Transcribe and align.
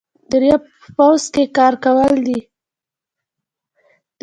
دریم 0.31 0.59
په 0.81 0.87
پوځ 0.97 1.21
کې 1.33 1.43
کار 1.57 1.73
کول 1.83 2.13
دي. 2.27 2.39